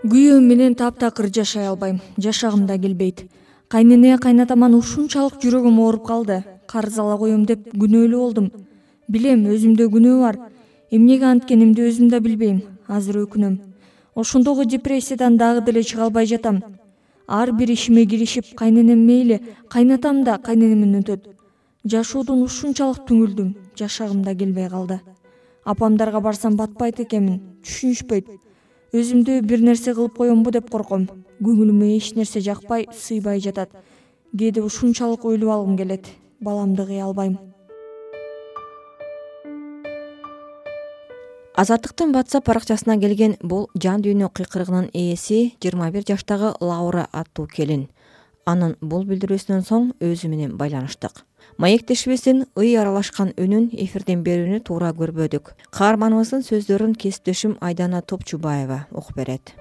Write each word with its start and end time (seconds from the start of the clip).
күйөөм 0.00 0.46
менен 0.48 0.74
таптакыр 0.74 1.26
жашай 1.28 1.66
албайм 1.68 1.98
жашагым 2.16 2.64
да 2.66 2.78
келбейт. 2.78 3.26
Кайнене 3.68 4.16
кайнатаман 4.18 4.74
ушунчалык 4.74 5.36
жүрөгүм 5.42 5.78
ооруп 5.78 6.06
калды. 6.06 6.44
Карыз 6.66 6.98
ала 6.98 7.18
коем 7.18 7.44
деп 7.44 7.68
күнөөлүү 7.74 8.20
болдум. 8.20 8.50
Билем 9.08 9.44
өзүмдө 9.44 9.90
күнөө 9.92 10.20
бар. 10.22 10.38
Эмнеге 10.90 11.26
анткенимди 11.26 11.84
өзүм 11.84 12.08
да 12.08 12.20
билбейм 12.20 12.62
азыр 12.88 13.26
өкүнөм 13.26 13.60
ошондогу 14.14 14.64
депрессиядан 14.64 15.36
дагы 15.36 15.66
деле 15.66 15.82
чыга 15.82 16.04
албай 16.04 16.26
жатам. 16.26 16.62
Ар 17.28 17.52
бир 17.52 17.70
ишиме 17.70 18.06
киришип 18.06 18.54
кайненем 18.56 19.06
мейли 19.06 19.42
кайнатам 19.68 20.24
да 20.24 20.38
кайненемден 20.38 21.02
өтөт. 21.02 21.26
Жашоодон 21.84 22.42
ушунчалык 22.42 23.04
түңүлдүм 23.06 23.54
жашагым 23.76 24.24
да 24.24 24.34
келбей 24.34 24.68
калды. 24.68 25.00
Апамдарга 25.64 26.20
барсам 26.20 26.56
батпайт 26.56 27.00
экенмин 27.00 27.40
түшүнүшпөйт 27.62 28.49
өзүмдү 28.92 29.40
бир 29.42 29.62
нерсе 29.62 29.94
кылып 29.94 30.16
коембу 30.18 30.50
деп 30.50 30.70
корком. 30.70 31.08
Көңүлүмө 31.40 31.92
эч 31.96 32.14
нерсе 32.16 32.40
жакпай 32.40 32.88
сыйбай 32.92 33.40
жатат. 33.40 33.70
Кээде 34.36 34.62
ушунчалык 34.62 35.24
өлүп 35.24 35.54
алгым 35.54 35.78
келет. 35.78 36.10
Баламды 36.40 36.86
кыя 36.86 37.04
албайм 37.04 37.38
азаттыктын 41.60 42.14
ватсап 42.14 42.46
баракчасына 42.48 42.94
келген 43.02 43.34
бул 43.42 43.66
жан 43.84 44.00
дүйнө 44.00 44.30
кыйкырыгынын 44.32 44.86
ээси 44.96 45.40
жыйырма 45.60 45.90
бир 45.92 46.06
жаштагы 46.08 46.54
лаура 46.64 47.02
аттуу 47.12 47.44
келин 47.50 47.82
анын 48.50 48.76
бул 48.80 49.06
билдирүүсүнөн 49.08 49.64
соң 49.66 49.88
өзү 50.04 50.30
менен 50.32 50.56
байланыштык. 50.60 51.24
Маектешибиздин 51.60 52.44
ый 52.56 52.74
аралашкан 52.80 53.32
үнүн 53.36 53.70
эфирден 53.84 54.24
берүүнү 54.26 54.62
туура 54.66 54.92
көрбөдүк. 54.96 55.54
Каарманыбыздын 55.76 56.46
сөздөрүн 56.46 56.94
кесиптешим 57.00 57.58
айдана 57.60 58.02
топчубаева 58.02 58.86
угуп 58.92 59.16
берет. 59.16 59.54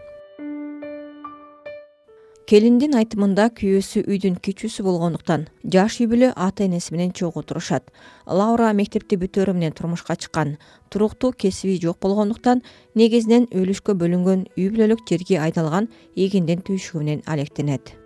Келиндин 2.50 2.96
айтымында 2.98 3.44
күйөөсү 3.60 4.02
үйдүн 4.10 4.40
кичүүсү 4.42 4.82
болгондуктан 4.88 5.44
жаш 5.76 6.00
үй 6.02 6.08
бүлө 6.10 6.32
ата 6.34 6.66
энеси 6.66 6.96
менен 6.96 7.12
чогуу 7.14 7.44
турушат 7.46 7.92
лаура 8.26 8.72
мектепти 8.74 9.20
бүтөөрү 9.22 9.54
менен 9.54 9.78
турмушка 9.78 10.18
чыккан 10.18 10.56
туруктуу 10.90 11.36
кесиби 11.38 11.78
жок 11.86 12.02
болгондуктан 12.02 12.66
негизинен 12.98 13.46
өлүшкө 13.54 14.00
бөлүнгөн 14.02 14.48
үй 14.58 14.70
бүлөлүк 14.74 15.06
жерге 15.06 15.38
айдалган 15.46 15.94
эгиндин 16.18 16.66
түйшүгү 16.66 17.06
менен 17.06 17.26
алектенет 17.30 17.99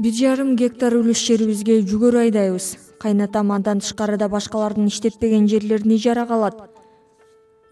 бир 0.00 0.14
жарым 0.16 0.54
гектар 0.56 0.94
үлүш 0.96 1.20
жерибизге 1.28 1.82
жүгөрү 1.84 2.22
айдайбыз. 2.24 2.66
Кайнатам 3.02 3.50
андан 3.52 3.82
тышкарыда 3.84 4.30
башкалардын 4.32 4.86
иштетпеген 4.88 5.48
жерлерин 5.48 5.92
ижарага 5.92 6.38
алат 6.38 6.60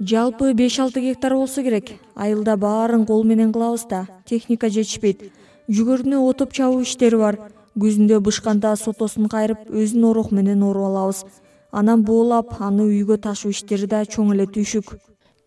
жалпы 0.01 0.53
беш 0.55 0.79
алты 0.79 1.01
гектар 1.01 1.35
болсо 1.35 1.63
керек. 1.63 1.95
Айылда 2.15 2.57
баарын 2.57 3.07
кол 3.07 3.25
менен 3.25 3.53
кылабыз 3.53 3.87
да 3.89 4.07
техника 4.27 4.69
жетишпейт. 4.69 5.31
Жүгөрүнө 5.69 6.21
отоп 6.29 6.53
чабуу 6.53 6.83
иштери 6.83 7.17
бар. 7.17 7.39
Күзүндө 7.79 8.21
бышканда 8.21 8.75
сотосун 8.77 9.29
кайрып 9.29 9.65
өзүнүн 9.71 10.11
ороху 10.11 10.35
менен 10.35 10.63
оруп 10.63 10.85
алабыз. 10.91 11.25
Анан 11.73 12.05
буулап 12.05 12.61
аны 12.61 12.85
үйгө 12.91 13.19
ташуу 13.25 13.51
иштери 13.51 13.87
да 13.87 14.05
чоң 14.05 14.35
эле 14.35 14.47
түйшүк 14.47 14.99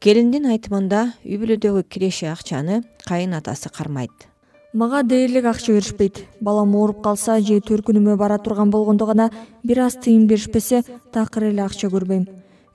келиндин 0.01 0.49
айтымында 0.49 1.05
үй 1.25 1.37
бүлөдөгү 1.37 1.85
киреше 1.89 2.31
акчаны 2.33 2.81
кайын 3.05 3.37
атасы 3.37 3.69
кармайт 3.69 4.30
мага 4.73 5.03
дээрлик 5.03 5.45
акча 5.45 5.73
беришпейт. 5.73 6.25
Балам 6.41 6.75
ооруп 6.75 7.01
калса 7.03 7.39
же 7.39 7.59
төркүнүмө 7.59 8.15
бара 8.17 8.37
турган 8.37 8.69
болгондо 8.71 9.05
гана 9.05 9.29
бир 9.63 9.79
аз 9.85 9.95
тыйын 9.95 10.27
беришпесе 10.27 10.83
такыр 11.11 11.49
эле 11.51 11.63
акча 11.63 11.87
көрбөйм. 11.87 12.27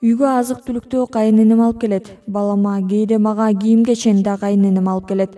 Үйгө 0.03 0.27
азык 0.29 0.61
түлүктү 0.67 1.07
кайненем 1.11 1.61
алып 1.61 1.81
келет. 1.81 2.11
Балама 2.27 2.77
кээде 2.81 3.17
мага 3.17 3.49
кийим 3.53 3.83
кечени 3.85 4.23
да 4.23 4.37
кайненем 4.37 4.87
алып 4.87 5.07
келет. 5.07 5.33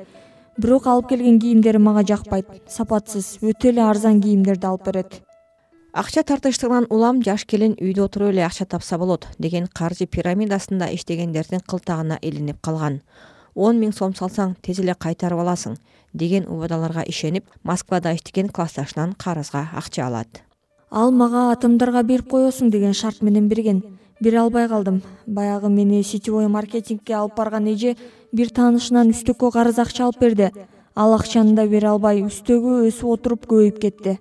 Бирок 0.57 0.87
алып 0.87 1.09
келген 1.09 1.39
кийимдери 1.39 1.77
мага 1.77 2.03
жакпайт. 2.03 2.45
Сапатсыз 2.67 3.37
өтө 3.41 3.71
эле 3.71 3.81
арзан 3.81 4.21
кийимдерди 4.21 4.67
алып 4.67 4.85
берет. 4.85 5.21
Акча 5.93 6.23
тартыштыгынан 6.23 6.85
улам 6.89 7.23
жаш 7.23 7.45
келин 7.49 7.73
үйдө 7.79 8.03
отуруп 8.03 8.29
эле 8.33 8.43
акча 8.45 8.65
тапса 8.65 8.97
болот 8.97 9.25
деген 9.39 9.65
каржы 9.65 10.05
пирамидасында 10.05 10.91
иштегендердин 10.93 11.63
кылтагына 11.65 12.19
илинип 12.21 12.59
калган 12.61 12.99
он 13.55 13.79
миң 13.79 13.93
сом 13.93 14.13
салсаң 14.13 14.55
тез 14.61 14.79
эле 14.79 14.93
кайтарып 14.93 15.39
аласың 15.39 15.77
деген 16.13 16.47
убадаларга 16.47 17.03
ишенип 17.07 17.45
москвада 17.63 18.13
иштеген 18.13 18.49
классташынан 18.49 19.13
карызга 19.13 19.67
акча 19.75 20.05
алат. 20.05 20.41
Ал 20.91 21.11
мага 21.11 21.51
атымдарга 21.51 22.03
берип 22.03 22.29
коесуң 22.31 22.69
деген 22.69 22.93
шарт 22.93 23.21
менен 23.21 23.47
берген. 23.49 23.83
Бере 24.21 24.39
албай 24.39 24.67
калдым. 24.67 25.01
Баягы 25.27 25.69
мени 25.69 26.03
сетевой 26.03 26.47
маркетингке 26.47 27.13
алып 27.13 27.35
барган 27.37 27.67
эже 27.67 27.95
бир 28.33 28.49
таанышынан 28.49 29.13
үстөккө 29.13 29.51
карыз 29.51 29.79
акча 29.79 30.05
алып 30.05 30.19
берди. 30.19 30.51
Ал 30.95 31.13
акчаны 31.13 31.55
да 31.55 31.67
бере 31.67 31.87
албай 31.87 32.23
үстөгү 32.23 32.89
өсүп 32.89 33.13
отуруп 33.13 33.45
көбөйүп 33.45 33.79
кетти. 33.79 34.17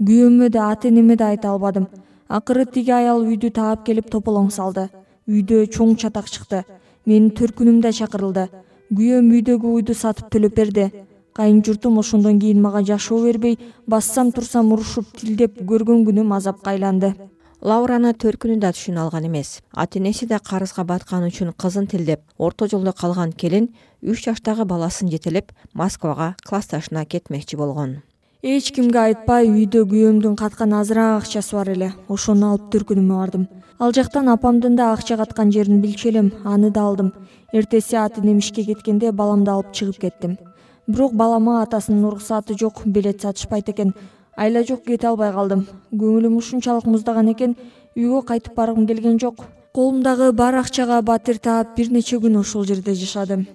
Күйөөмө 0.00 0.48
да 0.50 0.70
ата 0.70 0.88
энеме 0.88 1.16
да 1.16 1.32
айта 1.34 1.50
албадым. 1.50 1.88
Акыры 2.28 2.64
тиги 2.66 2.90
аял 2.90 3.26
үйдү 3.26 3.50
таап 3.52 3.84
келип 3.84 4.08
тополоң 4.10 4.50
салды. 4.50 4.88
Үйдө 5.28 5.66
чоң 5.66 5.96
чатак 5.96 6.30
чыкты. 6.30 6.64
Менин 7.04 7.30
төркүнүм 7.34 7.80
да 7.82 7.92
чакырылды 7.92 8.48
күйөөм 8.96 9.32
үйдөгү 9.38 9.72
уйду 9.76 9.94
сатып 9.94 10.30
төлөп 10.32 10.54
берди. 10.56 10.86
Кайын 11.32 11.62
журтум 11.64 11.98
ошондон 11.98 12.38
кийин 12.40 12.60
мага 12.60 12.82
жашоо 12.84 13.22
бербей 13.24 13.58
бассам 13.86 14.32
турсам 14.32 14.72
урушуп 14.72 15.06
тилдеп 15.16 15.62
көргөн 15.64 16.04
күнүм 16.04 16.34
азапка 16.36 16.74
айланды. 16.74 17.14
Лаураны 17.62 18.12
төркүнү 18.12 18.58
да 18.60 18.72
түшүнө 18.74 19.00
алган 19.04 19.28
эмес. 19.28 19.60
Ата 19.72 19.98
энеси 19.98 20.26
да 20.26 20.40
карызга 20.42 20.84
батканы 20.84 21.30
үчүн 21.30 21.52
кызын 21.56 21.86
тилдеп 21.86 22.20
орто 22.36 22.66
жолдо 22.66 22.92
калган 22.92 23.32
келин 23.32 23.70
үч 24.02 24.24
жаштагы 24.26 24.66
баласын 24.66 25.08
жетелеп 25.08 25.52
москвага 25.72 26.34
классташына 26.44 27.06
кетмекчи 27.06 27.56
болгон. 27.56 28.02
Эч 28.42 28.72
кимге 28.74 28.98
айтпай 28.98 29.46
үйдө 29.46 29.84
күйөөмдүн 29.86 30.34
каткан 30.36 30.74
азыраак 30.74 31.22
акчасы 31.22 31.54
бар 31.54 31.68
эле. 31.70 31.92
Ошону 32.08 32.48
алып 32.50 32.72
төркүнүмө 32.74 33.14
бардым. 33.14 33.46
Ал 33.78 33.94
жактан 33.94 34.28
апамдын 34.28 34.74
да 34.74 34.92
акча 34.92 35.16
каткан 35.16 35.52
жерин 35.54 35.80
билчү 35.80 36.08
элем 36.10 36.32
аны 36.44 36.72
да 36.74 36.82
алдым 36.82 37.12
эртеси 37.52 37.96
ата 37.96 38.20
энем 38.20 38.38
ишке 38.38 38.64
кеткенде 38.64 39.12
баламды 39.12 39.50
алып 39.50 39.72
чыгып 39.72 40.00
кеттим. 40.00 40.38
Бирок 40.86 41.12
балама 41.14 41.62
атасынын 41.62 42.04
уруксааты 42.04 42.56
жок 42.58 42.82
билет 42.84 43.22
сатышпайт 43.22 43.68
экен. 43.68 43.94
Айла 44.36 44.64
жок 44.64 44.84
кете 44.84 45.08
албай 45.08 45.32
калдым. 45.32 45.66
Көңүлүм 45.92 46.36
ушунчалык 46.36 46.86
муздаган 46.86 47.32
экен. 47.32 47.56
Үйгө 47.96 48.22
кайтып 48.26 48.54
баргым 48.56 48.86
келген 48.86 49.18
жок. 49.20 49.44
Колумдагы 49.74 50.32
бар 50.32 50.54
акчага 50.54 51.02
батир 51.02 51.38
таап 51.38 51.76
бир 51.76 51.90
нече 51.92 52.16
күн 52.16 52.40
ошол 52.40 52.64
жерде 52.64 52.94
жашадым. 52.94 53.46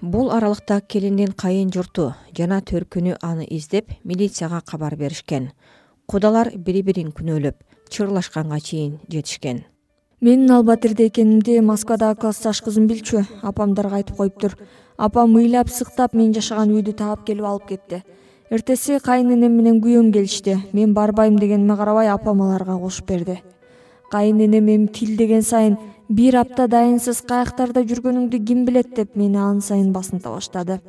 Бул 0.00 0.30
аралыкта 0.30 0.80
келиндин 0.80 1.32
кайын 1.32 1.70
журту 1.72 2.14
жана 2.36 2.60
төркүнү 2.60 3.18
аны 3.22 3.46
издеп 3.48 3.92
милицияга 4.04 4.60
кабар 4.60 4.96
беришкен. 4.96 5.52
Кудалар 6.06 6.50
бири 6.56 6.82
бирин 6.82 7.12
күнөөлөп 7.12 7.62
чырлашканга 7.88 8.60
чейин 8.60 8.98
жетишкен 9.08 9.64
менин 10.22 10.50
ал 10.54 10.62
батирде 10.62 11.08
экенимди 11.08 11.58
москвадагы 11.60 12.20
классташ 12.20 12.60
кызым 12.62 12.86
билчү 12.86 13.24
апамдарга 13.42 13.96
айтып 13.98 14.16
коюптур 14.16 14.54
апам 14.96 15.34
ыйлап 15.36 15.68
сыктап 15.68 16.14
мен 16.14 16.32
жашаган 16.32 16.70
үйдү 16.70 16.92
таап 16.94 17.24
келип 17.26 17.44
алып 17.44 17.66
кетти. 17.68 18.02
Эртеси 18.50 19.00
кайын 19.02 19.32
менен 19.34 19.80
күйөөм 19.82 20.12
келишти. 20.12 20.58
Мен 20.72 20.94
барбайм 20.94 21.38
дегениме 21.40 21.76
карабай 21.76 22.08
апам 22.08 22.42
аларга 22.42 22.78
кошуп 22.78 23.08
берди. 23.08 23.40
Кайын 24.12 24.40
энем 24.40 24.68
эми 24.68 24.86
тилдеген 24.86 25.42
сайын 25.42 25.78
бир 26.08 26.36
апта 26.36 26.68
дайынсыз 26.68 27.22
каяктарда 27.22 27.82
жүргөнүңдү 27.82 28.44
ким 28.46 28.64
билет 28.64 28.94
деп 28.94 29.16
мени 29.16 29.38
ан 29.38 29.60
сайын 29.60 29.92
басынта 29.92 30.30
баштады 30.30 30.80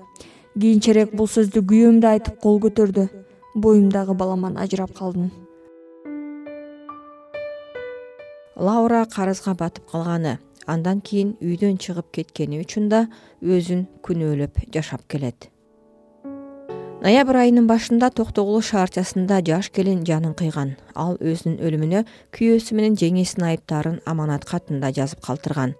кийинчерээк 0.59 1.15
бул 1.15 1.25
сөздү 1.25 1.65
күйөөм 1.65 2.01
да 2.01 2.13
айтып 2.17 2.37
кол 2.39 2.59
көтөрдү. 2.61 3.07
Боюмдагы 3.55 4.13
баламан 4.13 4.57
ажырап 4.57 4.93
калдым 4.93 5.31
лаура 8.55 9.05
карызга 9.05 9.53
батып 9.53 9.89
калганы. 9.91 10.37
Андан 10.65 11.01
кийин 11.01 11.35
үйдөн 11.41 11.77
чыгып 11.77 12.11
кеткени 12.15 12.61
үчүн 12.63 12.87
да 12.89 13.07
өзүн 13.41 13.87
күнөөлөп 14.05 14.61
жашап 14.71 15.03
келет. 15.11 15.49
Ноябрь 17.03 17.41
айынын 17.41 17.67
башында 17.67 18.13
токтогул 18.15 18.61
шаарчасында 18.63 19.41
жаш 19.43 19.69
келин 19.75 20.05
жанын 20.07 20.37
кыйган. 20.39 20.77
Ал 20.95 21.17
өзүнүн 21.19 21.59
өлүмүнө 21.59 22.05
күйөөсү 22.31 22.77
менен 22.79 22.95
жеңесинин 22.95 23.49
айыптаарын 23.49 23.99
аманат 24.05 24.47
катында 24.47 24.93
жазып 24.95 25.19
калтырган. 25.25 25.75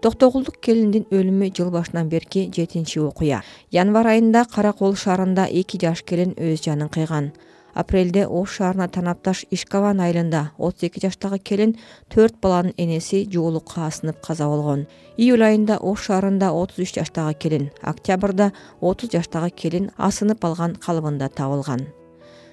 Токтогулдук 0.00 0.56
келиндин 0.64 1.04
өлүмү 1.12 1.52
жыл 1.52 1.68
башынан 1.70 2.08
берки 2.08 2.48
жетинчи 2.56 3.04
окуя. 3.04 3.42
Январь 3.70 4.14
айында 4.14 4.46
кара 4.48 4.72
кол 4.72 4.96
шаарында 4.96 5.44
эки 5.50 5.76
жаш 5.76 6.02
келин 6.08 6.32
өз 6.40 6.64
жанын 6.64 6.88
кыйган 6.88 7.34
апрелде 7.74 8.26
ош 8.26 8.56
шаарына 8.58 8.88
танапташ 8.88 9.44
ишкаван 9.50 10.00
айылында 10.00 10.42
отуз 10.58 10.88
эки 10.88 11.02
жаштагы 11.04 11.38
келин 11.38 11.76
төрт 12.12 12.36
баланын 12.42 12.74
энеси 12.76 13.24
жоолукка 13.32 13.86
асынып 13.86 14.20
каза 14.26 14.48
болгон. 14.48 14.86
Июль 15.16 15.44
айында 15.44 15.78
ош 15.78 16.06
шаарында 16.08 16.52
отуз 16.52 16.84
үч 16.84 16.94
жаштагы 16.98 17.34
келин 17.34 17.70
октябрда 17.82 18.52
отуз 18.80 19.10
жаштагы 19.12 19.50
келин 19.50 19.90
асынып 19.96 20.44
алган 20.44 20.76
калыбында 20.76 21.28
табылган. 21.28 21.86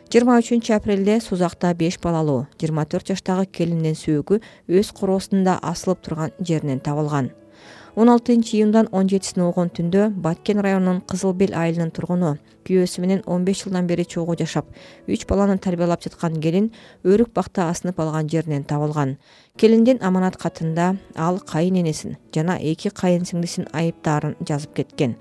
Жыйырма 0.09 0.39
үчүнчү 0.41 0.73
апрелде 0.73 1.19
сузакта 1.21 1.73
беш 1.77 1.99
балалуу 2.01 2.47
жыйырма 2.57 2.87
төрт 2.89 3.11
жаштагы 3.11 3.45
келиндин 3.45 3.93
сөөгү 3.93 4.39
өз 4.79 4.89
короосунда 4.97 5.59
асылып 5.61 6.01
турган 6.01 6.33
жеринен 6.39 6.79
табылган 6.81 7.29
он 7.99 8.09
алтынчы 8.13 8.55
июндан 8.55 8.87
он 8.95 9.09
жетисине 9.11 9.43
болгон 9.43 9.69
түндө 9.75 10.05
баткен 10.25 10.61
районунун 10.63 11.01
кызыл 11.11 11.33
бел 11.41 11.51
айылынын 11.51 11.91
тургуну 11.91 12.37
күйөөсү 12.69 13.01
менен 13.01 13.21
он 13.25 13.45
беш 13.45 13.63
жылдан 13.63 13.87
бери 13.89 14.05
чогуу 14.05 14.35
жашап 14.37 14.67
үч 15.09 15.25
баланы 15.27 15.57
тарбиялап 15.57 16.03
жаткан 16.05 16.37
келин 16.43 16.69
өрүк 17.03 17.31
бакта 17.33 17.65
асынып 17.69 17.99
алган 17.99 18.29
жеринен 18.29 18.63
табылган. 18.63 19.17
Келиндин 19.57 19.99
аманат 20.05 20.37
катында 20.37 20.93
ал 21.15 21.39
кайын 21.39 21.79
энесин 21.81 22.17
жана 22.35 22.59
эки 22.61 22.91
кайын 22.93 23.25
сиңдисин 23.25 23.67
айыптаарын 23.73 24.35
жазып 24.47 24.75
кеткен. 24.77 25.15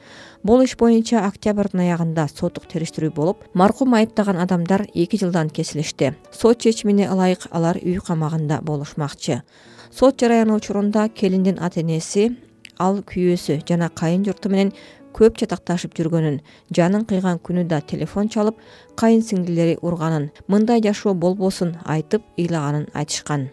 Бул 0.45 0.63
иш 0.63 0.77
боюнча 0.77 1.25
октябрдын 1.27 1.87
аягында 1.87 2.29
соттук 2.29 2.69
териштирүү 2.71 3.15
болуп 3.15 3.47
маркум 3.55 3.97
айыптаган 3.99 4.39
адамдар 4.45 4.87
эки 4.95 5.19
жылдан 5.19 5.51
кесилишти. 5.51 6.15
Сот 6.31 6.61
чечимине 6.61 7.09
ылайык 7.09 7.49
алар 7.51 7.81
үй 7.83 7.99
камагында 7.99 8.61
болушмакчы. 8.63 9.43
Сот 9.91 10.21
жараяны 10.21 10.55
учурунда 10.55 11.09
келиндин 11.09 11.59
ата 11.59 11.81
энеси 11.81 12.37
ал 12.79 13.03
күйөөсү 13.11 13.61
жана 13.69 13.89
кайын 14.01 14.25
журту 14.27 14.51
менен 14.53 14.73
көп 15.19 15.39
чатакташып 15.41 15.95
жүргөнүн 15.99 16.41
жанын 16.79 17.07
кыйган 17.11 17.41
күнү 17.45 17.65
да 17.71 17.81
телефон 17.81 18.29
чалып 18.33 18.61
кайын 19.01 19.23
сиңдилери 19.25 19.79
урганын 19.83 20.29
мындай 20.49 20.83
жашоо 20.85 21.15
болбосун 21.15 21.77
айтып 21.85 22.23
ыйлаганын 22.39 22.87
айтышкан. 22.95 23.49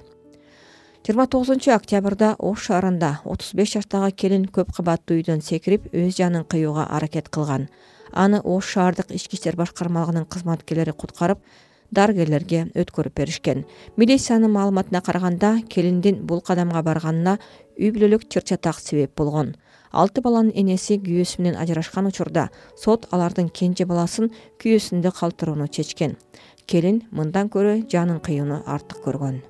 Жыйырма 1.06 1.28
тогузунчу 1.30 1.72
октябрда 1.76 2.36
ош 2.40 2.64
шаарында 2.68 3.20
отуз 3.30 3.52
беш 3.54 3.76
жаштагы 3.76 4.12
келин 4.12 4.48
көп 4.50 4.72
кабаттуу 4.74 5.20
үйдөн 5.20 5.44
секирип 5.46 5.86
өз 5.94 6.16
жанын 6.18 6.48
кыюуга 6.50 6.88
аракет 6.90 7.30
кылган. 7.30 7.68
Аны 8.12 8.40
ош 8.42 8.72
шаардык 8.74 9.12
ички 9.14 9.38
иштер 9.38 9.56
башкармалыгынын 9.56 10.26
кызматкерлери 10.26 10.94
куткарып 10.98 11.44
дарыгерлерге 11.96 12.66
өткөрүп 12.76 13.16
беришкен. 13.18 13.64
Милициянын 13.98 14.52
маалыматына 14.52 15.02
караганда 15.02 15.56
келиндин 15.70 16.22
бул 16.28 16.44
кадамга 16.46 16.84
барганына 16.84 17.38
үй 17.80 17.92
бүлөлүк 17.96 18.28
чыр 18.30 18.44
чатак 18.44 18.80
себеп 18.84 19.16
болгон. 19.16 19.56
Алты 19.92 20.22
баланын 20.22 20.52
энеси 20.54 21.00
күйөөсү 21.00 21.42
менен 21.42 21.60
ажырашкан 21.64 22.12
учурда 22.12 22.50
сот 22.76 23.08
алардын 23.16 23.50
кенже 23.50 23.88
баласын 23.88 24.32
күйөөсүндө 24.60 25.16
калтырууну 25.20 25.72
чечкен. 25.72 26.16
Келин 26.68 27.04
мындан 27.12 27.50
көрө 27.50 27.82
жанын 27.90 28.20
кыюуну 28.26 28.64
артык 28.66 29.06
көргөн 29.06 29.44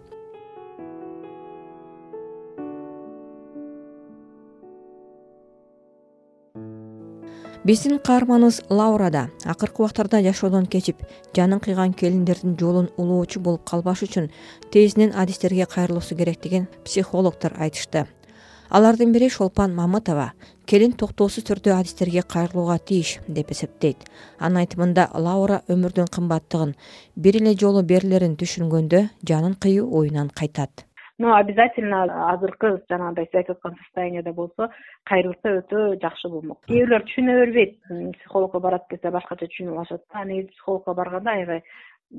биздин 7.66 7.98
каарманыбыз 7.98 8.62
лаура 8.70 9.10
да 9.10 9.30
акыркы 9.44 9.82
убактарда 9.82 10.20
жашоодон 10.22 10.68
кечип 10.68 11.00
жанын 11.36 11.60
кыйган 11.60 11.94
келиндердин 11.94 12.54
жолун 12.60 12.92
улоочу 12.96 13.40
болуп 13.40 13.64
калбаш 13.66 14.04
үчүн 14.06 14.30
тезинен 14.72 15.16
адистерге 15.16 15.66
кайрылуусу 15.66 16.16
керектигин 16.16 16.68
психологдор 16.86 17.58
айтышты. 17.58 18.06
Алардын 18.70 19.12
бири 19.12 19.30
шолпан 19.30 19.74
мамытова 19.74 20.34
келин 20.70 20.94
токтоосуз 20.94 21.50
түрдө 21.50 21.74
адистерге 21.80 22.22
кайрылууга 22.22 22.78
тийиш 22.78 23.18
деп 23.28 23.52
эсептейт. 23.52 23.98
Анын 24.38 24.62
айтымында 24.62 25.10
лаура 25.18 25.64
өмүрдүн 25.68 26.06
кымбаттыгын 26.06 26.76
бир 27.16 27.42
эле 27.42 27.58
жолу 27.58 27.82
берилерин 27.82 28.38
түшүнгөндө 28.38 29.08
жанын 29.26 29.58
кыюу 29.58 29.90
оюнан 29.90 30.30
кайтат 30.30 30.86
но 31.18 31.36
обязательно 31.36 32.04
азыркы 32.32 32.82
жанагындай 32.90 33.26
сиз 33.26 33.40
айтып 33.42 33.58
аткан 33.58 33.78
состояниеде 33.84 34.34
болсо 34.34 34.70
кайрылса 35.04 35.58
өтө 35.62 35.84
жакшы 36.02 36.30
болмок. 36.30 36.60
Кээ 36.68 36.86
бирлер 36.86 37.06
түшүнө 37.08 37.40
бербейт. 37.40 37.78
Психологко 38.20 38.60
барат 38.60 38.88
десе 38.90 39.12
башкача 39.12 39.48
түшүнүп 39.48 39.78
алышат. 39.80 40.04
Да 40.14 40.26
негизи 40.26 40.52
психологко 40.52 40.94
барганда 40.94 41.32
аябай 41.32 41.64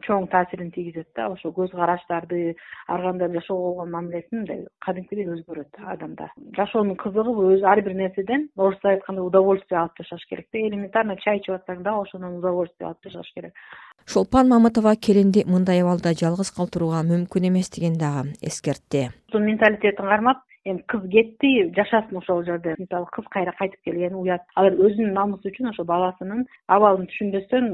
чоң 0.06 0.27
таасирин 0.31 0.71
тийгизет 0.75 1.09
да. 1.17 1.29
Ошо 1.33 1.50
көз 1.55 1.73
караштарды 1.73 2.55
ар 2.88 3.03
кандай 3.03 3.33
жашоого 3.33 3.73
болгон 3.73 3.91
мамилесин 3.91 4.43
мындай 4.43 4.65
кадимкидей 4.85 5.29
өзгөрөт 5.35 5.81
адамда 5.94 6.31
жашоонун 6.56 6.97
кызыгы 7.00 7.35
бул 7.35 7.53
өзү 7.55 7.67
ар 7.67 7.83
бир 7.83 7.94
нерседен 7.94 8.49
орусча 8.56 8.94
айтканда 8.94 9.23
удовольствие 9.23 9.81
алып 9.81 9.99
жашаш 10.03 10.27
керек 10.29 10.47
да. 10.53 10.59
Элементарно 10.59 11.17
чай 11.25 11.38
ичип 11.38 11.55
атсаң 11.59 11.83
дагы 11.83 12.09
ошондон 12.09 12.38
удовольствие 12.38 12.88
алып 12.88 13.05
жашаш 13.05 13.33
керек. 13.35 13.55
Шолпан 14.06 14.49
мамытова 14.49 14.97
келинди 14.97 15.44
мындай 15.47 15.83
абалда 15.83 16.15
жалгыз 16.15 16.53
калтырууга 16.55 17.03
мүмкүн 17.06 17.49
эместигин 17.50 17.99
дагы 17.99 18.35
эскертти. 18.43 19.11
Менталитетин 19.35 20.06
кармап 20.06 20.46
эми 20.67 20.83
кыз 20.91 21.03
кетти 21.11 21.51
жашасын 21.77 22.19
ошол 22.19 22.43
жерде. 22.45 22.75
Мисалы 22.79 23.07
кыз 23.13 23.27
кайра 23.31 23.53
кайтып 23.59 23.81
келгени 23.85 24.19
уят. 24.19 24.43
Алар 24.55 24.75
өзүнүн 24.75 25.15
намысы 25.15 25.51
үчүн 25.51 25.71
ошо 25.71 25.85
баласынын 25.85 26.45
абалын 26.67 27.07
түшүнбөстөн 27.11 27.71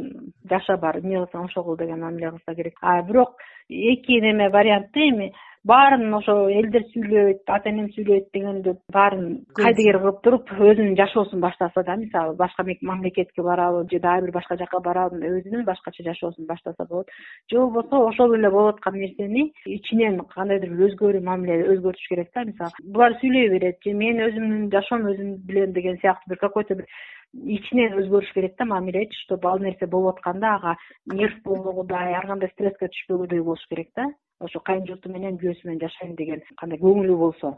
жаша 0.50 0.76
барып 0.76 1.04
эмне 1.04 1.22
кылсаң 1.22 1.48
ошол 1.48 1.64
кыл 1.64 1.80
деген 1.80 2.04
мамиле 2.04 2.30
кылса 2.36 2.54
керек. 2.54 2.76
А 2.82 3.00
бирок 3.02 3.40
эки 3.68 4.20
неме 4.20 4.50
вариантты 4.50 5.08
эми 5.08 5.32
баарын 5.64 6.14
ошо 6.16 6.34
элдер 6.50 6.82
сүйлөйт 6.90 7.46
ата 7.46 7.70
энем 7.70 7.86
сүйлөйт 7.94 8.24
дегенде 8.34 8.74
баарын 8.92 9.44
кайдыгер 9.54 9.98
кылып 10.02 10.18
туруп 10.24 10.50
өзүнүн 10.58 10.96
жашоосун 10.98 11.40
баштаса 11.44 11.84
да 11.86 11.94
мисалы 11.96 12.34
башка 12.34 12.64
мамлекетке 12.66 13.42
барабы 13.42 13.86
же 13.92 14.00
дагы 14.00 14.26
бир 14.26 14.32
башка 14.34 14.56
жака 14.56 14.80
барабы 14.80 15.22
өзүнүн 15.22 15.64
башкача 15.64 16.02
жашоосун 16.02 16.46
баштаса 16.46 16.86
болот. 16.90 17.08
Же 17.50 17.58
болбосо 17.58 18.02
ошол 18.08 18.34
эле 18.34 18.50
болуп 18.50 18.74
аткан 18.74 18.98
нерсени 18.98 19.52
ичинен 19.64 20.18
кандайдыр 20.34 20.74
бир 20.74 20.88
өзгөрүү 20.88 21.22
мамиле 21.22 21.62
өзгөртүш 21.76 22.08
керек 22.08 22.34
да 22.34 22.44
мисалы 22.44 22.72
булар 22.82 23.14
сүйлөй 23.22 23.48
берет 23.54 23.78
же 23.84 23.94
мен 23.94 24.18
өзүмдүн 24.18 24.70
жашоом 24.74 25.06
өзүм 25.14 25.36
билем 25.46 25.72
деген 25.72 25.98
сыяктуу 26.02 26.34
бир 26.34 26.38
какой 26.38 26.64
то 26.64 26.74
бир 26.74 26.86
ичинен 27.32 27.94
өзгөрүш 28.02 28.34
керек 28.34 28.58
да 28.58 28.64
мамилечи 28.64 29.14
чтобы 29.24 29.48
ал 29.48 29.60
нерсе 29.60 29.86
болуп 29.86 30.18
атканда 30.18 30.56
ага 30.56 30.76
нерв 31.06 31.38
болбогудай 31.44 32.14
ар 32.14 32.26
кандай 32.26 32.50
стресске 32.50 32.90
түшпөгүдөй 32.90 33.42
болуш 33.46 33.64
керек 33.70 33.88
да 33.96 34.10
ошо 34.42 34.60
кайын 34.66 34.86
журту 34.88 35.12
менен 35.12 35.38
күйөөсү 35.38 35.68
менен 35.68 35.80
жашайм 35.84 36.16
деген 36.18 36.42
кандай 36.58 36.78
көңүлү 36.82 37.16
болсо. 37.18 37.54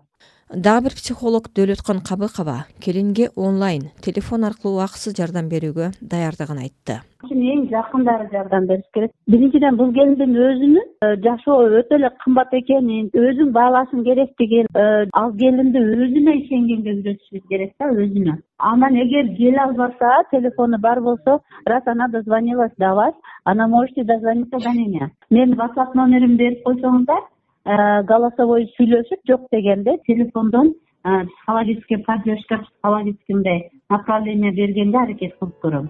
Дагы 0.51 0.89
бир 0.89 0.97
психолог 0.99 1.49
дөөлөткөн 1.57 2.05
кабыкова 2.05 2.67
келинге 2.85 3.31
онлайн 3.35 3.91
телефон 4.05 4.45
аркылуу 4.45 4.77
убакытсыз 4.77 5.17
жардам 5.17 5.49
берүүгө 5.49 5.95
даярдыгын 6.01 6.61
айтты 6.67 7.01
эң 7.33 7.69
жакындары 7.71 8.29
жардам 8.33 8.67
бериш 8.67 8.85
керек. 8.95 9.11
Биринчиден 9.29 9.77
бул 9.77 9.93
келиндин 9.95 10.35
өзүнүн 10.47 10.89
э, 11.07 11.17
жашоо 11.25 11.69
өтө 11.81 11.97
эле 11.99 12.11
кымбат 12.25 12.53
экенин 12.59 13.11
өзүң 13.15 13.53
баалашың 13.57 14.05
керектигин 14.05 14.67
э, 14.75 15.07
ал 15.21 15.33
келинди 15.41 15.83
өзүнө 16.05 16.37
ишенгенге 16.41 16.95
үйрөтүшүбүз 16.97 17.45
керек 17.49 17.73
да 17.81 17.91
өзүнө. 18.05 18.37
Анан 18.59 18.97
эгер 19.05 19.31
келе 19.37 19.61
албаса 19.67 20.13
телефону 20.31 20.79
бар 20.79 21.01
болсо 21.01 21.41
раз 21.67 21.83
она 21.87 22.09
дозвонилась 22.09 22.75
до 22.79 22.95
вас 22.95 23.15
она 23.45 23.69
можете 23.69 24.05
дозвониться 24.05 24.59
до 24.59 24.71
меня. 24.71 25.11
Менин 25.31 25.55
whatsapp 25.55 25.95
номеримди 25.95 26.43
берип 26.43 26.65
койсоңуздар 26.67 27.23
э, 27.23 28.03
голосовой 28.03 28.71
сүйлөшүп 28.77 29.21
жок 29.29 29.47
дегенде 29.53 29.99
телефондон 30.07 30.75
психологический 31.05 31.99
поддержка 31.99 32.65
психологический 32.65 33.35
мындай 33.35 33.71
направление 33.91 34.53
бергенге 34.53 34.99
аракет 34.99 35.35
кылып 35.39 35.59
көрөм 35.61 35.89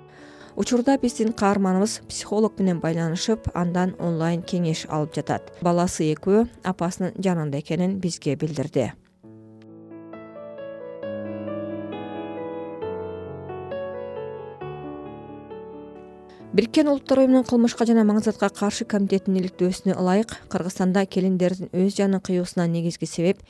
учурда 0.57 0.99
биздин 0.99 1.33
каарманыбыз 1.33 2.01
психолог 2.09 2.59
менен 2.59 2.81
байланышып 2.81 3.49
андан 3.55 3.95
онлайн 3.99 4.43
кеңеш 4.43 4.87
алып 4.89 5.15
жатат. 5.17 5.51
Баласы 5.63 6.13
экөө 6.15 6.47
апасынын 6.63 7.17
жанында 7.19 7.59
экенин 7.59 7.99
бизге 8.01 8.37
билдирди. 8.37 8.93
Бириккен 16.55 16.87
улуттар 16.87 17.19
оюнунун 17.25 17.43
кылмышка 17.43 17.83
жана 17.83 18.05
маңзатка 18.07 18.47
каршы 18.55 18.85
комитетинин 18.87 19.41
иликтөөсүнө 19.41 19.97
ылайык 19.99 20.37
кыргызстанда 20.53 21.03
келиндердин 21.11 21.73
өз 21.75 21.97
жанын 21.99 22.23
кыюусуна 22.23 22.69
негизги 22.71 23.09
себеп 23.11 23.41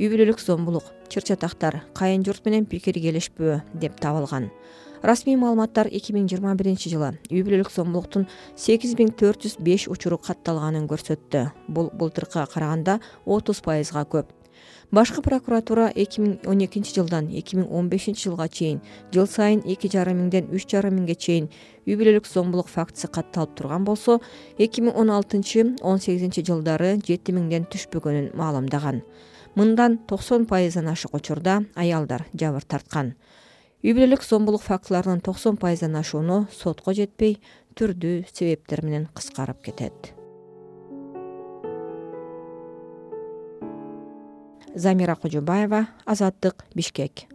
үй 0.00 0.08
бүлөлүк 0.08 0.38
зомбулук 0.40 0.86
чыр 1.12 1.26
чатактар 1.28 1.74
кайын 1.92 2.22
журт 2.24 2.46
менен 2.48 2.64
пикир 2.64 2.96
келишпөө 2.96 3.58
деп 3.82 3.98
табылган. 4.00 4.46
Расмий 5.04 5.36
маалыматтар 5.36 5.90
эки 5.92 6.14
миң 6.16 6.24
жыйырма 6.30 6.54
биринчи 6.56 6.88
жылы 6.88 7.10
үй 7.28 7.42
бүлөлүк 7.44 7.68
зомбулуктун 7.74 8.24
сегиз 8.56 8.94
миң 8.96 9.12
төрт 9.20 9.44
жүз 9.44 9.58
беш 9.60 9.88
учуру 9.92 10.16
катталганын 10.16 10.86
көрсөттү. 10.88 11.50
Бул 11.68 11.90
былтыркыга 11.92 12.46
караганда 12.48 12.96
отуз 13.26 13.60
пайызга 13.60 14.06
көп. 14.08 14.32
Башкы 14.90 15.20
прокуратура 15.20 15.90
эки 15.92 16.24
миң 16.24 16.38
он 16.48 16.64
экинчи 16.64 16.96
жылдан 16.96 17.28
эки 17.36 17.60
миң 17.60 17.68
он 17.68 17.90
бешинчи 17.92 18.30
жылга 18.30 18.48
чейин 18.48 18.80
жыл 19.12 19.28
сайын 19.28 19.60
эки 19.68 19.90
жарым 19.92 20.24
миңден 20.24 20.48
үч 20.48 20.64
жарым 20.72 20.96
миңге 20.96 21.14
чейин 21.14 21.50
үй 21.84 21.96
бүлөлүк 22.00 22.26
зомбулук 22.26 22.72
фактысы 22.72 23.12
катталып 23.12 23.52
турган 23.54 23.84
болсо 23.84 24.18
эки 24.58 24.80
миң 24.80 24.96
он 24.96 25.12
алтынчы 25.12 25.76
он 25.82 26.00
сегизинчи 26.00 26.42
жылдары 26.42 26.96
жети 27.06 27.36
миңден 27.36 27.68
түшпөгөнүн 27.70 28.32
маалымдаган 28.40 29.04
мындан 29.56 29.98
токсон 30.06 30.46
пайыздан 30.46 30.88
ашык 30.92 31.14
учурда 31.14 31.62
аялдар 31.74 32.26
жабыр 32.34 32.64
тарткан. 32.64 33.14
Үй 33.82 33.94
бүлөлүк 33.96 34.22
зомбулук 34.26 34.62
фактыларынын 34.66 35.22
токсон 35.24 35.56
пайыздан 35.56 35.96
ашууну 35.96 36.44
сотко 36.52 36.92
жетпей 36.92 37.38
түрдүү 37.78 38.26
себептер 38.28 38.84
менен 38.84 39.08
кыскарып 39.14 39.62
кетет. 39.64 40.12
Замира 44.74 45.16
кожобаева 45.16 45.88
азаттык 46.06 46.64
бишкек 46.74 47.29